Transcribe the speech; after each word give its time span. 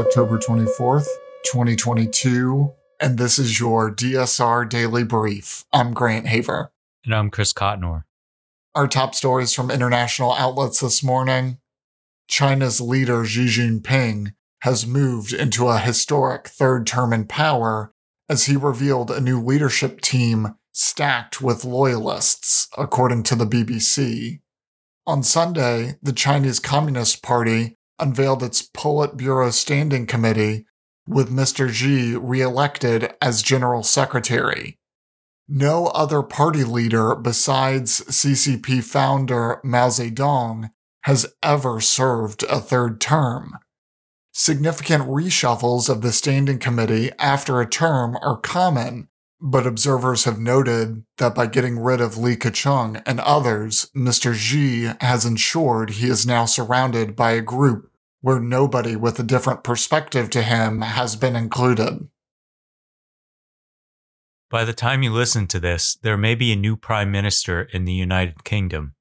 October 0.00 0.38
24th, 0.38 1.06
2022, 1.44 2.72
and 3.00 3.18
this 3.18 3.38
is 3.38 3.60
your 3.60 3.94
DSR 3.94 4.66
Daily 4.66 5.04
Brief. 5.04 5.66
I'm 5.74 5.92
Grant 5.92 6.26
Haver. 6.26 6.72
And 7.04 7.14
I'm 7.14 7.28
Chris 7.28 7.52
Cotnor. 7.52 8.04
Our 8.74 8.88
top 8.88 9.14
stories 9.14 9.52
from 9.52 9.70
international 9.70 10.32
outlets 10.32 10.80
this 10.80 11.04
morning 11.04 11.58
China's 12.28 12.80
leader 12.80 13.26
Xi 13.26 13.44
Jinping 13.44 14.32
has 14.62 14.86
moved 14.86 15.34
into 15.34 15.68
a 15.68 15.78
historic 15.78 16.48
third 16.48 16.86
term 16.86 17.12
in 17.12 17.26
power 17.26 17.92
as 18.26 18.46
he 18.46 18.56
revealed 18.56 19.10
a 19.10 19.20
new 19.20 19.38
leadership 19.38 20.00
team 20.00 20.54
stacked 20.72 21.42
with 21.42 21.62
loyalists, 21.62 22.68
according 22.78 23.24
to 23.24 23.34
the 23.34 23.46
BBC. 23.46 24.40
On 25.06 25.22
Sunday, 25.22 25.98
the 26.02 26.14
Chinese 26.14 26.58
Communist 26.58 27.22
Party 27.22 27.76
unveiled 28.00 28.42
its 28.42 28.62
Politburo 28.62 29.52
Standing 29.52 30.06
Committee 30.06 30.66
with 31.06 31.30
Mr. 31.30 31.68
Xi 31.68 32.16
re-elected 32.16 33.12
as 33.20 33.42
General 33.42 33.82
Secretary. 33.82 34.78
No 35.48 35.88
other 35.88 36.22
party 36.22 36.62
leader 36.62 37.16
besides 37.16 38.02
CCP 38.02 38.84
founder 38.84 39.60
Mao 39.64 39.88
Zedong 39.88 40.70
has 41.02 41.26
ever 41.42 41.80
served 41.80 42.44
a 42.44 42.60
third 42.60 43.00
term. 43.00 43.58
Significant 44.32 45.04
reshuffles 45.08 45.88
of 45.88 46.02
the 46.02 46.12
Standing 46.12 46.60
Committee 46.60 47.10
after 47.18 47.60
a 47.60 47.68
term 47.68 48.16
are 48.22 48.36
common, 48.36 49.08
but 49.40 49.66
observers 49.66 50.22
have 50.24 50.38
noted 50.38 51.02
that 51.18 51.34
by 51.34 51.46
getting 51.46 51.80
rid 51.80 52.00
of 52.00 52.16
Li 52.16 52.36
Keqiang 52.36 53.02
and 53.04 53.18
others, 53.18 53.90
Mr. 53.96 54.32
Xi 54.32 54.92
has 55.00 55.24
ensured 55.24 55.90
he 55.90 56.08
is 56.08 56.26
now 56.26 56.44
surrounded 56.44 57.16
by 57.16 57.32
a 57.32 57.40
group 57.40 57.89
where 58.20 58.40
nobody 58.40 58.96
with 58.96 59.18
a 59.18 59.24
different 59.24 59.64
perspective 59.64 60.30
to 60.30 60.42
him 60.42 60.82
has 60.82 61.16
been 61.16 61.36
included. 61.36 62.08
By 64.50 64.64
the 64.64 64.72
time 64.72 65.02
you 65.02 65.12
listen 65.12 65.46
to 65.48 65.60
this, 65.60 65.94
there 66.02 66.16
may 66.16 66.34
be 66.34 66.52
a 66.52 66.56
new 66.56 66.76
prime 66.76 67.12
minister 67.12 67.62
in 67.62 67.84
the 67.84 67.92
United 67.92 68.42
Kingdom. 68.44 68.94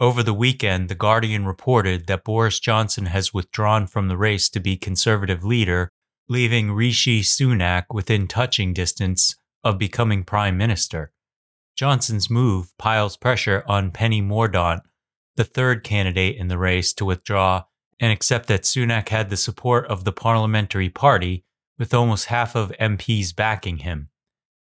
Over 0.00 0.22
the 0.22 0.34
weekend, 0.34 0.88
The 0.88 0.94
Guardian 0.94 1.44
reported 1.46 2.06
that 2.06 2.24
Boris 2.24 2.60
Johnson 2.60 3.06
has 3.06 3.34
withdrawn 3.34 3.86
from 3.86 4.08
the 4.08 4.16
race 4.16 4.48
to 4.50 4.60
be 4.60 4.76
Conservative 4.76 5.44
leader, 5.44 5.90
leaving 6.28 6.72
Rishi 6.72 7.22
Sunak 7.22 7.84
within 7.92 8.28
touching 8.28 8.72
distance 8.72 9.36
of 9.64 9.78
becoming 9.78 10.24
Prime 10.24 10.56
Minister. 10.56 11.12
Johnson's 11.76 12.28
move 12.28 12.76
piles 12.76 13.16
pressure 13.16 13.64
on 13.68 13.92
Penny 13.92 14.20
Mordaunt, 14.20 14.82
the 15.36 15.44
third 15.44 15.84
candidate 15.84 16.36
in 16.36 16.48
the 16.48 16.58
race, 16.58 16.92
to 16.94 17.04
withdraw 17.04 17.64
and 18.00 18.12
accept 18.12 18.46
that 18.48 18.62
Sunak 18.62 19.08
had 19.08 19.30
the 19.30 19.36
support 19.36 19.86
of 19.86 20.04
the 20.04 20.12
parliamentary 20.12 20.88
party, 20.88 21.44
with 21.78 21.94
almost 21.94 22.26
half 22.26 22.54
of 22.54 22.72
MPs 22.80 23.34
backing 23.34 23.78
him. 23.78 24.08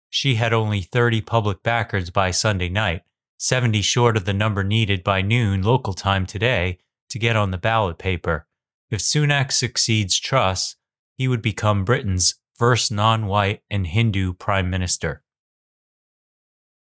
She 0.09 0.35
had 0.35 0.53
only 0.53 0.81
30 0.81 1.21
public 1.21 1.63
backers 1.63 2.09
by 2.09 2.31
Sunday 2.31 2.69
night, 2.69 3.03
70 3.37 3.81
short 3.81 4.17
of 4.17 4.25
the 4.25 4.33
number 4.33 4.63
needed 4.63 5.03
by 5.03 5.21
noon 5.21 5.61
local 5.61 5.93
time 5.93 6.25
today 6.25 6.79
to 7.09 7.19
get 7.19 7.35
on 7.35 7.51
the 7.51 7.57
ballot 7.57 7.97
paper. 7.97 8.47
If 8.89 8.99
Sunak 8.99 9.51
succeeds 9.51 10.19
Truss, 10.19 10.75
he 11.17 11.27
would 11.27 11.41
become 11.41 11.85
Britain's 11.85 12.35
first 12.55 12.91
non 12.91 13.27
white 13.27 13.61
and 13.69 13.87
Hindu 13.87 14.33
prime 14.33 14.69
minister. 14.69 15.23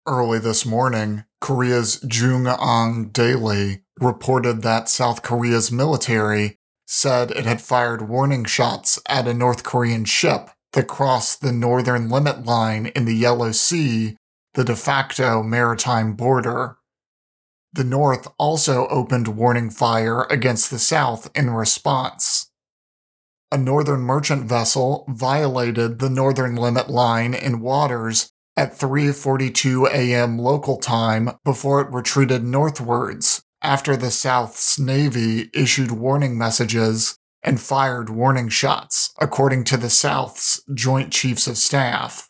Early 0.06 0.38
this 0.38 0.64
morning, 0.64 1.24
Korea's 1.40 2.00
JoongAng 2.00 3.12
Daily 3.12 3.82
reported 4.00 4.62
that 4.62 4.88
South 4.88 5.22
Korea's 5.22 5.72
military 5.72 6.58
said 6.86 7.30
it 7.30 7.44
had 7.44 7.60
fired 7.60 8.08
warning 8.08 8.44
shots 8.44 8.98
at 9.08 9.28
a 9.28 9.34
North 9.34 9.62
Korean 9.62 10.04
ship 10.04 10.50
that 10.72 10.88
crossed 10.88 11.40
the 11.40 11.52
northern 11.52 12.08
limit 12.08 12.44
line 12.44 12.86
in 12.86 13.04
the 13.04 13.14
Yellow 13.14 13.52
Sea, 13.52 14.16
the 14.54 14.64
de 14.64 14.74
facto 14.74 15.42
maritime 15.42 16.14
border. 16.14 16.78
The 17.72 17.84
North 17.84 18.28
also 18.38 18.86
opened 18.88 19.28
warning 19.28 19.70
fire 19.70 20.22
against 20.30 20.70
the 20.70 20.78
South 20.78 21.30
in 21.34 21.50
response. 21.50 22.50
A 23.52 23.58
northern 23.58 24.00
merchant 24.00 24.44
vessel 24.44 25.04
violated 25.08 25.98
the 25.98 26.10
northern 26.10 26.56
limit 26.56 26.88
line 26.88 27.34
in 27.34 27.60
waters 27.60 28.30
at 28.56 28.78
3:42 28.78 29.88
a.m. 29.88 30.38
local 30.38 30.78
time 30.78 31.30
before 31.44 31.80
it 31.80 31.92
retreated 31.92 32.44
northwards 32.44 33.42
after 33.62 33.96
the 33.96 34.10
South's 34.10 34.78
Navy 34.78 35.50
issued 35.52 35.90
warning 35.90 36.38
messages 36.38 37.16
and 37.42 37.60
fired 37.60 38.10
warning 38.10 38.48
shots, 38.48 39.12
according 39.20 39.64
to 39.64 39.76
the 39.76 39.90
South's 39.90 40.60
Joint 40.74 41.12
Chiefs 41.12 41.46
of 41.46 41.56
Staff. 41.56 42.28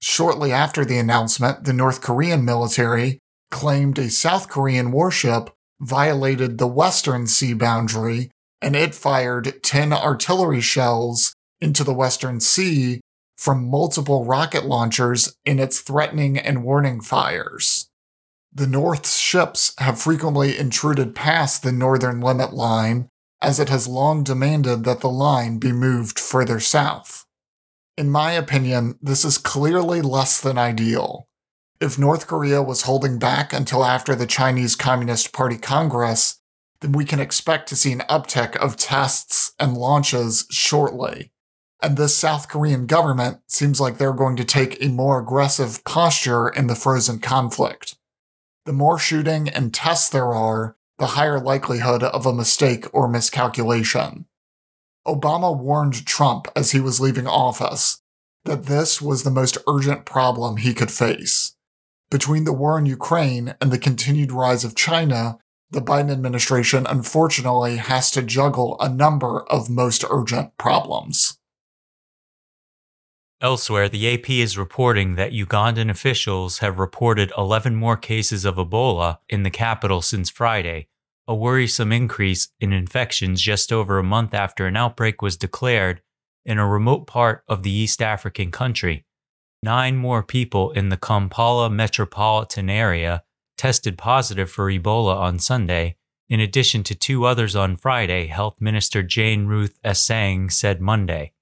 Shortly 0.00 0.52
after 0.52 0.84
the 0.84 0.98
announcement, 0.98 1.64
the 1.64 1.72
North 1.72 2.00
Korean 2.00 2.44
military 2.44 3.20
claimed 3.50 3.98
a 3.98 4.10
South 4.10 4.48
Korean 4.48 4.90
warship 4.90 5.50
violated 5.80 6.58
the 6.58 6.66
western 6.66 7.26
sea 7.26 7.54
boundary 7.54 8.30
and 8.60 8.76
it 8.76 8.94
fired 8.94 9.62
10 9.62 9.92
artillery 9.92 10.60
shells 10.60 11.34
into 11.60 11.82
the 11.84 11.92
western 11.92 12.40
sea 12.40 13.00
from 13.36 13.68
multiple 13.68 14.24
rocket 14.24 14.64
launchers 14.64 15.36
in 15.44 15.58
its 15.58 15.80
threatening 15.80 16.38
and 16.38 16.62
warning 16.62 17.00
fires. 17.00 17.88
The 18.54 18.66
North's 18.66 19.16
ships 19.16 19.72
have 19.78 19.98
frequently 19.98 20.58
intruded 20.58 21.14
past 21.14 21.62
the 21.62 21.72
northern 21.72 22.20
limit 22.20 22.52
line, 22.52 23.08
as 23.40 23.58
it 23.58 23.70
has 23.70 23.88
long 23.88 24.24
demanded 24.24 24.84
that 24.84 25.00
the 25.00 25.08
line 25.08 25.58
be 25.58 25.72
moved 25.72 26.18
further 26.18 26.60
south. 26.60 27.24
In 27.96 28.10
my 28.10 28.32
opinion, 28.32 28.98
this 29.00 29.24
is 29.24 29.38
clearly 29.38 30.02
less 30.02 30.38
than 30.38 30.58
ideal. 30.58 31.28
If 31.80 31.98
North 31.98 32.26
Korea 32.26 32.62
was 32.62 32.82
holding 32.82 33.18
back 33.18 33.54
until 33.54 33.86
after 33.86 34.14
the 34.14 34.26
Chinese 34.26 34.76
Communist 34.76 35.32
Party 35.32 35.56
Congress, 35.56 36.40
then 36.80 36.92
we 36.92 37.06
can 37.06 37.20
expect 37.20 37.70
to 37.70 37.76
see 37.76 37.92
an 37.92 38.02
uptick 38.08 38.54
of 38.56 38.76
tests 38.76 39.52
and 39.58 39.78
launches 39.78 40.46
shortly. 40.50 41.32
And 41.80 41.96
this 41.96 42.14
South 42.14 42.48
Korean 42.48 42.84
government 42.84 43.38
seems 43.46 43.80
like 43.80 43.96
they're 43.96 44.12
going 44.12 44.36
to 44.36 44.44
take 44.44 44.82
a 44.84 44.88
more 44.88 45.18
aggressive 45.18 45.82
posture 45.84 46.48
in 46.48 46.66
the 46.66 46.76
frozen 46.76 47.18
conflict. 47.18 47.96
The 48.64 48.72
more 48.72 48.98
shooting 48.98 49.48
and 49.48 49.74
tests 49.74 50.08
there 50.08 50.32
are, 50.34 50.76
the 50.98 51.06
higher 51.08 51.40
likelihood 51.40 52.02
of 52.02 52.26
a 52.26 52.32
mistake 52.32 52.86
or 52.94 53.08
miscalculation. 53.08 54.26
Obama 55.06 55.56
warned 55.56 56.06
Trump 56.06 56.46
as 56.54 56.70
he 56.70 56.78
was 56.78 57.00
leaving 57.00 57.26
office 57.26 58.02
that 58.44 58.66
this 58.66 59.02
was 59.02 59.22
the 59.22 59.30
most 59.30 59.58
urgent 59.68 60.04
problem 60.04 60.58
he 60.58 60.74
could 60.74 60.90
face. 60.90 61.56
Between 62.10 62.44
the 62.44 62.52
war 62.52 62.78
in 62.78 62.86
Ukraine 62.86 63.54
and 63.60 63.72
the 63.72 63.78
continued 63.78 64.30
rise 64.30 64.64
of 64.64 64.76
China, 64.76 65.38
the 65.70 65.80
Biden 65.80 66.12
administration 66.12 66.86
unfortunately 66.86 67.78
has 67.78 68.10
to 68.12 68.22
juggle 68.22 68.76
a 68.78 68.88
number 68.88 69.42
of 69.44 69.70
most 69.70 70.04
urgent 70.10 70.56
problems. 70.58 71.38
Elsewhere, 73.42 73.88
the 73.88 74.14
AP 74.14 74.30
is 74.30 74.56
reporting 74.56 75.16
that 75.16 75.32
Ugandan 75.32 75.90
officials 75.90 76.58
have 76.58 76.78
reported 76.78 77.32
11 77.36 77.74
more 77.74 77.96
cases 77.96 78.44
of 78.44 78.54
Ebola 78.54 79.18
in 79.28 79.42
the 79.42 79.50
capital 79.50 80.00
since 80.00 80.30
Friday, 80.30 80.86
a 81.26 81.34
worrisome 81.34 81.90
increase 81.90 82.50
in 82.60 82.72
infections 82.72 83.42
just 83.42 83.72
over 83.72 83.98
a 83.98 84.04
month 84.04 84.32
after 84.32 84.68
an 84.68 84.76
outbreak 84.76 85.20
was 85.22 85.36
declared 85.36 86.02
in 86.44 86.58
a 86.58 86.68
remote 86.68 87.08
part 87.08 87.42
of 87.48 87.64
the 87.64 87.72
East 87.72 88.00
African 88.00 88.52
country. 88.52 89.04
Nine 89.60 89.96
more 89.96 90.22
people 90.22 90.70
in 90.70 90.90
the 90.90 90.96
Kampala 90.96 91.68
metropolitan 91.68 92.70
area 92.70 93.24
tested 93.56 93.98
positive 93.98 94.52
for 94.52 94.70
Ebola 94.70 95.16
on 95.16 95.40
Sunday, 95.40 95.96
in 96.28 96.38
addition 96.38 96.84
to 96.84 96.94
two 96.94 97.24
others 97.24 97.56
on 97.56 97.76
Friday, 97.76 98.28
Health 98.28 98.60
Minister 98.60 99.02
Jane 99.02 99.46
Ruth 99.46 99.80
Aceng 99.84 100.50
said 100.50 100.80
Monday. 100.80 101.32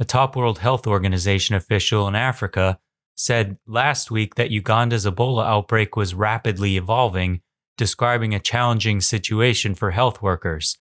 A 0.00 0.04
top 0.06 0.34
World 0.34 0.60
Health 0.60 0.86
Organization 0.86 1.54
official 1.54 2.08
in 2.08 2.14
Africa 2.14 2.78
said 3.16 3.58
last 3.66 4.10
week 4.10 4.36
that 4.36 4.50
Uganda's 4.50 5.04
Ebola 5.04 5.44
outbreak 5.44 5.94
was 5.94 6.14
rapidly 6.14 6.78
evolving, 6.78 7.42
describing 7.76 8.34
a 8.34 8.40
challenging 8.40 9.02
situation 9.02 9.74
for 9.74 9.90
health 9.90 10.22
workers. 10.22 10.78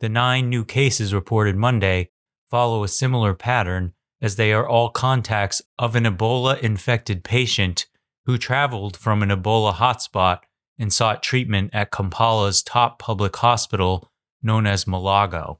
The 0.00 0.08
nine 0.08 0.48
new 0.48 0.64
cases 0.64 1.14
reported 1.14 1.54
Monday 1.54 2.10
follow 2.50 2.82
a 2.82 2.88
similar 2.88 3.32
pattern 3.32 3.92
as 4.20 4.34
they 4.34 4.52
are 4.52 4.68
all 4.68 4.90
contacts 4.90 5.62
of 5.78 5.94
an 5.94 6.02
Ebola 6.02 6.58
infected 6.58 7.22
patient 7.22 7.86
who 8.26 8.36
traveled 8.36 8.96
from 8.96 9.22
an 9.22 9.28
Ebola 9.28 9.74
hotspot 9.74 10.40
and 10.76 10.92
sought 10.92 11.22
treatment 11.22 11.70
at 11.72 11.92
Kampala's 11.92 12.64
top 12.64 12.98
public 12.98 13.36
hospital 13.36 14.10
known 14.42 14.66
as 14.66 14.84
Mulago. 14.84 15.58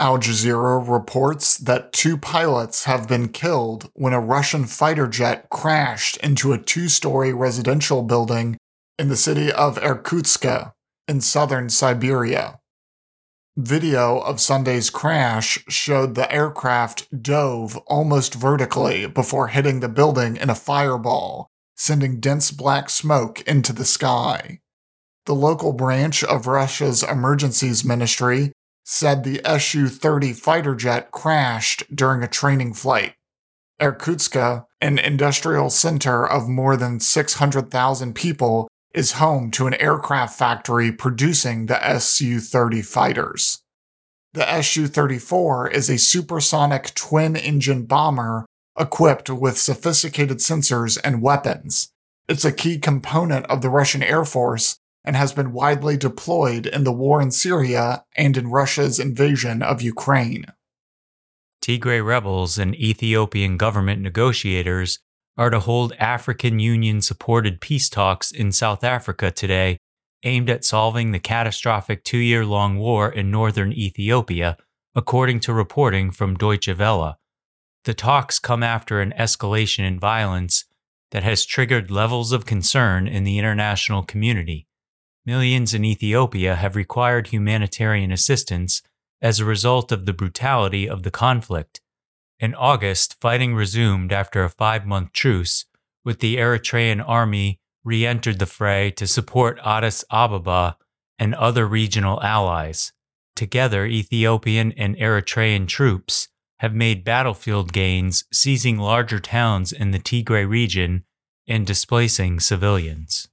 Al 0.00 0.16
Jazeera 0.16 0.80
reports 0.88 1.58
that 1.58 1.92
two 1.92 2.16
pilots 2.16 2.84
have 2.84 3.06
been 3.06 3.28
killed 3.28 3.90
when 3.92 4.14
a 4.14 4.20
Russian 4.20 4.64
fighter 4.64 5.06
jet 5.06 5.50
crashed 5.50 6.16
into 6.16 6.54
a 6.54 6.58
two 6.58 6.88
story 6.88 7.34
residential 7.34 8.02
building 8.02 8.56
in 8.98 9.10
the 9.10 9.16
city 9.16 9.52
of 9.52 9.76
Irkutsk 9.76 10.72
in 11.06 11.20
southern 11.20 11.68
Siberia. 11.68 12.60
Video 13.58 14.20
of 14.20 14.40
Sunday's 14.40 14.88
crash 14.88 15.62
showed 15.68 16.14
the 16.14 16.32
aircraft 16.32 17.22
dove 17.22 17.76
almost 17.86 18.32
vertically 18.32 19.06
before 19.06 19.48
hitting 19.48 19.80
the 19.80 19.88
building 19.88 20.38
in 20.38 20.48
a 20.48 20.54
fireball, 20.54 21.50
sending 21.76 22.20
dense 22.20 22.50
black 22.50 22.88
smoke 22.88 23.42
into 23.42 23.74
the 23.74 23.84
sky. 23.84 24.60
The 25.26 25.34
local 25.34 25.74
branch 25.74 26.24
of 26.24 26.46
Russia's 26.46 27.02
emergencies 27.02 27.84
ministry 27.84 28.52
said 28.90 29.22
the 29.22 29.40
Su 29.60 29.88
30 29.88 30.32
fighter 30.32 30.74
jet 30.74 31.12
crashed 31.12 31.84
during 31.94 32.24
a 32.24 32.28
training 32.28 32.74
flight. 32.74 33.14
Irkutsk, 33.80 34.34
an 34.80 34.98
industrial 34.98 35.70
center 35.70 36.26
of 36.26 36.48
more 36.48 36.76
than 36.76 36.98
600,000 36.98 38.14
people, 38.14 38.66
is 38.92 39.12
home 39.12 39.52
to 39.52 39.68
an 39.68 39.74
aircraft 39.74 40.36
factory 40.36 40.90
producing 40.90 41.66
the 41.66 42.00
Su 42.00 42.40
30 42.40 42.82
fighters. 42.82 43.62
The 44.32 44.60
Su 44.60 44.88
34 44.88 45.70
is 45.70 45.88
a 45.88 45.96
supersonic 45.96 46.92
twin 46.94 47.36
engine 47.36 47.86
bomber 47.86 48.44
equipped 48.76 49.30
with 49.30 49.56
sophisticated 49.56 50.38
sensors 50.38 50.98
and 51.04 51.22
weapons. 51.22 51.92
It's 52.28 52.44
a 52.44 52.50
key 52.50 52.76
component 52.76 53.46
of 53.46 53.62
the 53.62 53.70
Russian 53.70 54.02
Air 54.02 54.24
Force 54.24 54.79
and 55.04 55.16
has 55.16 55.32
been 55.32 55.52
widely 55.52 55.96
deployed 55.96 56.66
in 56.66 56.84
the 56.84 56.92
war 56.92 57.20
in 57.22 57.30
Syria 57.30 58.04
and 58.16 58.36
in 58.36 58.50
Russia's 58.50 58.98
invasion 58.98 59.62
of 59.62 59.82
Ukraine. 59.82 60.46
Tigray 61.62 62.04
rebels 62.04 62.58
and 62.58 62.74
Ethiopian 62.74 63.56
government 63.56 64.00
negotiators 64.00 64.98
are 65.36 65.50
to 65.50 65.60
hold 65.60 65.92
African 65.98 66.58
Union 66.58 67.00
supported 67.00 67.60
peace 67.60 67.88
talks 67.88 68.30
in 68.30 68.52
South 68.52 68.84
Africa 68.84 69.30
today, 69.30 69.78
aimed 70.22 70.50
at 70.50 70.64
solving 70.64 71.12
the 71.12 71.18
catastrophic 71.18 72.04
two 72.04 72.18
year 72.18 72.44
long 72.44 72.78
war 72.78 73.10
in 73.10 73.30
northern 73.30 73.72
Ethiopia, 73.72 74.56
according 74.94 75.40
to 75.40 75.52
reporting 75.52 76.10
from 76.10 76.36
Deutsche 76.36 76.76
Welle. 76.76 77.16
The 77.84 77.94
talks 77.94 78.38
come 78.38 78.62
after 78.62 79.00
an 79.00 79.14
escalation 79.18 79.84
in 79.84 79.98
violence 79.98 80.64
that 81.10 81.22
has 81.22 81.46
triggered 81.46 81.90
levels 81.90 82.32
of 82.32 82.44
concern 82.44 83.08
in 83.08 83.24
the 83.24 83.38
international 83.38 84.02
community. 84.02 84.66
Millions 85.26 85.74
in 85.74 85.84
Ethiopia 85.84 86.56
have 86.56 86.76
required 86.76 87.28
humanitarian 87.28 88.10
assistance 88.10 88.82
as 89.20 89.38
a 89.38 89.44
result 89.44 89.92
of 89.92 90.06
the 90.06 90.12
brutality 90.12 90.88
of 90.88 91.02
the 91.02 91.10
conflict. 91.10 91.80
In 92.38 92.54
August, 92.54 93.20
fighting 93.20 93.54
resumed 93.54 94.12
after 94.12 94.42
a 94.42 94.48
five 94.48 94.86
month 94.86 95.12
truce, 95.12 95.66
with 96.04 96.20
the 96.20 96.36
Eritrean 96.36 97.06
army 97.06 97.60
re 97.84 98.06
entered 98.06 98.38
the 98.38 98.46
fray 98.46 98.90
to 98.92 99.06
support 99.06 99.60
Addis 99.64 100.04
Ababa 100.10 100.76
and 101.18 101.34
other 101.34 101.66
regional 101.66 102.22
allies. 102.22 102.92
Together, 103.36 103.84
Ethiopian 103.84 104.72
and 104.72 104.96
Eritrean 104.96 105.68
troops 105.68 106.28
have 106.60 106.74
made 106.74 107.04
battlefield 107.04 107.72
gains, 107.72 108.24
seizing 108.32 108.78
larger 108.78 109.18
towns 109.18 109.72
in 109.72 109.90
the 109.90 109.98
Tigray 109.98 110.48
region 110.48 111.04
and 111.46 111.66
displacing 111.66 112.40
civilians. 112.40 113.28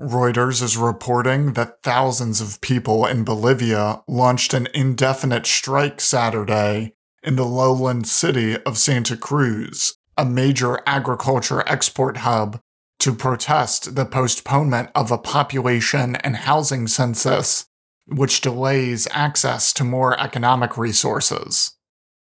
Reuters 0.00 0.62
is 0.62 0.76
reporting 0.76 1.54
that 1.54 1.82
thousands 1.82 2.40
of 2.40 2.60
people 2.60 3.04
in 3.04 3.24
Bolivia 3.24 4.00
launched 4.06 4.54
an 4.54 4.68
indefinite 4.72 5.44
strike 5.44 6.00
Saturday 6.00 6.94
in 7.24 7.34
the 7.34 7.44
lowland 7.44 8.06
city 8.06 8.56
of 8.58 8.78
Santa 8.78 9.16
Cruz, 9.16 9.96
a 10.16 10.24
major 10.24 10.80
agriculture 10.86 11.64
export 11.66 12.18
hub, 12.18 12.60
to 13.00 13.12
protest 13.12 13.96
the 13.96 14.04
postponement 14.04 14.90
of 14.94 15.10
a 15.10 15.18
population 15.18 16.14
and 16.16 16.36
housing 16.36 16.86
census, 16.86 17.66
which 18.06 18.40
delays 18.40 19.08
access 19.10 19.72
to 19.72 19.82
more 19.82 20.18
economic 20.20 20.78
resources. 20.78 21.72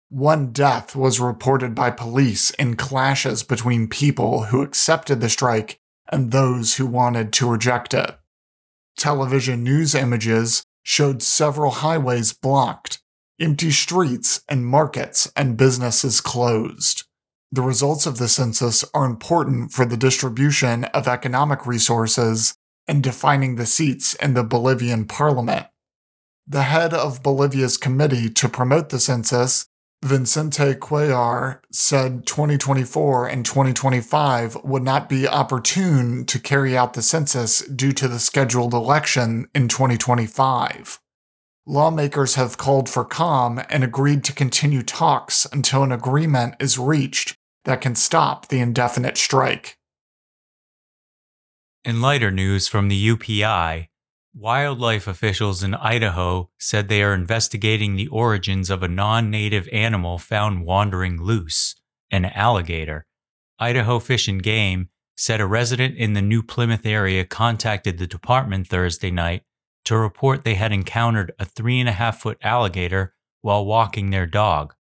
One 0.10 0.52
death 0.52 0.96
was 0.96 1.20
reported 1.20 1.76
by 1.76 1.92
police 1.92 2.50
in 2.52 2.78
clashes 2.78 3.44
between 3.44 3.88
people 3.88 4.46
who 4.46 4.64
accepted 4.64 5.22
the 5.22 5.30
strike 5.30 5.80
and 6.10 6.32
those 6.32 6.76
who 6.76 6.86
wanted 6.86 7.32
to 7.34 7.50
reject 7.50 7.94
it. 7.94 8.18
Television 8.98 9.64
news 9.64 9.96
images 9.96 10.64
showed 10.84 11.22
several 11.22 11.72
highways 11.72 12.34
blocked, 12.34 13.02
empty 13.40 13.72
streets 13.72 14.42
and 14.50 14.66
markets 14.66 15.32
and 15.36 15.58
businesses 15.58 16.20
closed. 16.20 17.06
The 17.52 17.62
results 17.62 18.06
of 18.06 18.18
the 18.18 18.28
census 18.28 18.84
are 18.94 19.06
important 19.06 19.72
for 19.72 19.86
the 19.86 19.98
distribution 19.98 20.86
of 20.86 21.08
economic 21.08 21.66
resources 21.66 22.54
and 22.88 23.02
defining 23.04 23.56
the 23.56 23.66
seats 23.66 24.16
in 24.16 24.34
the 24.34 24.44
Bolivian 24.44 25.06
parliament. 25.06 25.68
The 26.48 26.64
head 26.64 26.94
of 26.94 27.24
Bolivia's 27.24 27.78
committee 27.78 28.30
to 28.32 28.50
promote 28.50 28.90
the 28.90 29.00
census 29.00 29.68
Vicente 30.02 30.76
Cuellar 30.76 31.60
said 31.72 32.26
2024 32.26 33.28
and 33.28 33.46
2025 33.46 34.64
would 34.64 34.84
not 34.84 35.10
be 35.10 35.28
opportune 35.28 36.26
to 36.26 36.40
carry 36.40 36.78
out 36.78 36.94
the 36.94 37.02
census 37.02 37.60
due 37.68 37.92
to 37.92 38.08
the 38.08 38.20
scheduled 38.20 38.74
election 38.74 39.50
in 39.54 39.68
2025. 39.68 41.02
Lawmakers 41.66 42.36
have 42.36 42.58
called 42.58 42.88
for 42.88 43.04
calm 43.04 43.62
and 43.70 43.84
agreed 43.84 44.24
to 44.24 44.34
continue 44.34 44.84
talks 44.84 45.46
until 45.52 45.84
an 45.84 45.92
agreement 45.92 46.56
is 46.60 46.80
reached 46.80 47.36
that 47.66 47.82
can 47.82 47.94
stop 47.94 48.48
the 48.48 48.60
indefinite 48.60 49.18
strike. 49.18 49.78
In 51.84 52.02
lighter 52.02 52.32
news 52.32 52.70
from 52.70 52.88
the 52.88 53.10
UPI, 53.10 53.90
Wildlife 54.36 55.08
officials 55.08 55.64
in 55.64 55.74
Idaho 55.74 56.52
said 56.60 56.88
they 56.88 57.02
are 57.02 57.16
investigating 57.16 57.96
the 57.96 58.08
origins 58.10 58.70
of 58.70 58.84
a 58.84 58.88
non 58.88 59.32
native 59.32 59.68
animal 59.70 60.20
found 60.20 60.66
wandering 60.66 61.22
loose, 61.22 61.76
an 62.12 62.26
alligator. 62.26 63.08
Idaho 63.58 63.98
Fish 63.98 64.28
and 64.28 64.42
Game 64.42 64.90
said 65.18 65.42
a 65.42 65.48
resident 65.48 65.98
in 65.98 66.14
the 66.14 66.22
New 66.22 66.44
Plymouth 66.44 66.86
area 66.86 67.26
contacted 67.26 67.98
the 67.98 68.08
department 68.08 68.68
Thursday 68.68 69.12
night 69.12 69.44
to 69.86 69.98
report 69.98 70.44
they 70.44 70.56
had 70.56 70.72
encountered 70.72 71.34
a 71.40 71.46
three 71.46 71.80
and 71.80 71.90
a 71.90 71.94
half 71.94 72.22
foot 72.22 72.38
alligator 72.44 73.16
while 73.42 73.66
walking 73.66 74.12
their 74.12 74.28
dog. 74.28 74.76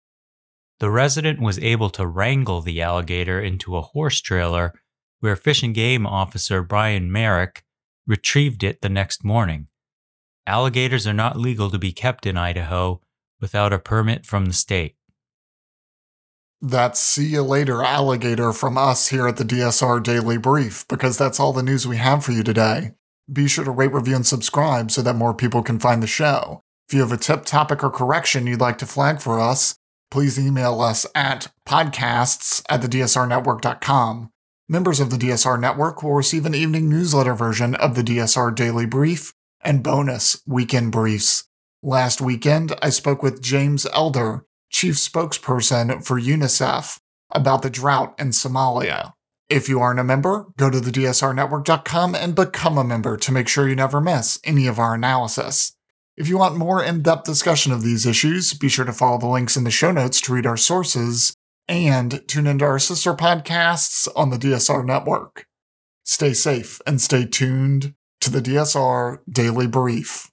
The 0.79 0.91
resident 0.91 1.41
was 1.41 1.59
able 1.59 1.91
to 1.91 2.07
wrangle 2.07 2.61
the 2.61 2.83
alligator 2.83 3.41
into 3.41 3.77
a 3.77 3.83
horse 3.83 4.21
trailer 4.21 4.75
where 5.21 5.35
Fish 5.35 5.63
and 5.63 5.75
Game 5.75 6.07
officer 6.07 6.63
Brian 6.63 7.11
Merrick 7.11 7.65
retrieved 8.09 8.65
it 8.65 8.81
the 8.81 8.89
next 8.89 9.23
morning. 9.23 9.69
Alligators 10.47 11.07
are 11.07 11.13
not 11.13 11.37
legal 11.37 11.71
to 11.71 11.79
be 11.79 11.93
kept 11.93 12.27
in 12.27 12.37
Idaho 12.37 13.01
without 13.41 13.73
a 13.73 13.79
permit 13.79 14.25
from 14.27 14.47
the 14.47 14.55
state. 14.55 14.97
That's 16.61 16.99
see 16.99 17.27
you 17.27 17.43
later, 17.43 17.85
alligator, 17.85 18.53
from 18.53 18.77
us 18.77 19.09
here 19.09 19.29
at 19.29 19.37
the 19.37 19.45
DSR 19.45 20.03
Daily 20.03 20.39
Brief, 20.39 20.89
because 20.89 21.17
that's 21.17 21.39
all 21.39 21.53
the 21.53 21.63
news 21.63 21.87
we 21.87 21.99
have 21.99 22.25
for 22.25 22.33
you 22.33 22.43
today. 22.43 22.95
Be 23.33 23.47
sure 23.47 23.65
to 23.65 23.71
rate, 23.71 23.93
review, 23.93 24.17
and 24.17 24.27
subscribe 24.27 24.91
so 24.91 25.03
that 25.03 25.15
more 25.15 25.35
people 25.35 25.63
can 25.63 25.79
find 25.79 26.03
the 26.03 26.09
show. 26.09 26.63
If 26.89 26.95
you 26.95 27.01
have 27.01 27.13
a 27.13 27.19
tip, 27.19 27.45
topic, 27.45 27.85
or 27.85 27.91
correction 27.91 28.47
you'd 28.47 28.61
like 28.61 28.79
to 28.79 28.87
flag 28.87 29.21
for 29.21 29.39
us, 29.39 29.77
please 30.11 30.39
email 30.39 30.81
us 30.81 31.07
at 31.15 31.53
podcasts 31.67 32.65
at 32.69 32.81
thedsrnetwork.com. 32.81 34.31
Members 34.71 35.01
of 35.01 35.09
the 35.09 35.17
DSR 35.17 35.59
network 35.59 36.03
will 36.03 36.13
receive 36.13 36.45
an 36.45 36.55
evening 36.55 36.91
newsletter 36.91 37.33
version 37.33 37.75
of 37.77 37.95
the 37.95 38.03
DSR 38.03 38.55
Daily 38.55 38.85
Brief 38.85 39.33
and 39.63 39.83
bonus 39.83 40.43
weekend 40.47 40.93
briefs. 40.93 41.45
Last 41.83 42.21
weekend, 42.21 42.75
I 42.83 42.91
spoke 42.91 43.23
with 43.23 43.41
James 43.41 43.87
Elder, 43.95 44.45
chief 44.69 44.97
spokesperson 44.97 46.05
for 46.05 46.21
UNICEF, 46.21 46.99
about 47.31 47.63
the 47.63 47.71
drought 47.71 48.15
in 48.19 48.29
Somalia. 48.29 49.15
If 49.49 49.71
you 49.71 49.81
aren't 49.81 50.01
a 50.01 50.05
member, 50.05 50.49
go 50.59 50.69
to 50.69 50.81
thedsrnetwork.com 50.81 52.15
and 52.15 52.35
become 52.35 52.77
a 52.77 52.85
member 52.85 53.17
to 53.17 53.33
make 53.33 53.49
sure 53.49 53.67
you 53.67 53.75
never 53.75 54.03
miss 54.03 54.39
any 54.45 54.67
of 54.67 54.79
our 54.79 54.95
analysis. 54.95 55.73
If 56.15 56.29
you 56.29 56.37
want 56.37 56.57
more 56.57 56.85
in 56.85 57.01
depth 57.01 57.25
discussion 57.25 57.73
of 57.73 57.83
these 57.83 58.05
issues, 58.05 58.53
be 58.53 58.69
sure 58.69 58.85
to 58.85 58.93
follow 58.93 59.17
the 59.17 59.29
links 59.29 59.57
in 59.57 59.65
the 59.65 59.71
show 59.71 59.93
notes 59.93 60.21
to 60.21 60.35
read 60.35 60.45
our 60.45 60.59
sources 60.59 61.38
and 61.69 62.27
tune 62.27 62.47
into 62.47 62.65
our 62.65 62.79
sister 62.79 63.15
podcasts 63.15 64.09
on 64.17 64.31
the 64.31 64.39
DSR 64.39 64.85
network. 64.85 65.47
Stay 66.05 66.33
safe 66.33 66.81
and 66.87 67.01
stay 67.01 67.27
tuned 67.27 67.95
to 68.21 68.31
the 68.31 68.41
DSR 68.41 69.19
Daily 69.31 69.67
Brief. 69.67 70.31